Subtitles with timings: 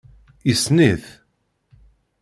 [0.49, 1.05] Yessen-it.